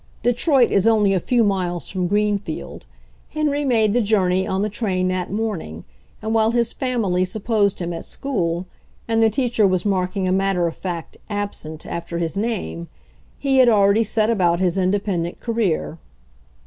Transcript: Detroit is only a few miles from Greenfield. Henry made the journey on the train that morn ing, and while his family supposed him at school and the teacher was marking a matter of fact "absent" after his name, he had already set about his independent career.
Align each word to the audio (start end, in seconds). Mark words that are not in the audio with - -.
Detroit 0.23 0.71
is 0.71 0.87
only 0.87 1.13
a 1.13 1.19
few 1.19 1.43
miles 1.43 1.87
from 1.87 2.07
Greenfield. 2.07 2.87
Henry 3.35 3.63
made 3.63 3.93
the 3.93 4.01
journey 4.01 4.47
on 4.47 4.63
the 4.63 4.67
train 4.69 5.09
that 5.09 5.31
morn 5.31 5.61
ing, 5.61 5.83
and 6.23 6.33
while 6.33 6.49
his 6.49 6.73
family 6.73 7.23
supposed 7.23 7.77
him 7.77 7.93
at 7.93 8.03
school 8.03 8.65
and 9.07 9.21
the 9.21 9.29
teacher 9.29 9.67
was 9.67 9.85
marking 9.85 10.27
a 10.27 10.31
matter 10.31 10.67
of 10.67 10.75
fact 10.75 11.17
"absent" 11.29 11.85
after 11.85 12.17
his 12.17 12.35
name, 12.35 12.87
he 13.37 13.59
had 13.59 13.69
already 13.69 14.03
set 14.03 14.31
about 14.31 14.59
his 14.59 14.75
independent 14.75 15.39
career. 15.39 15.99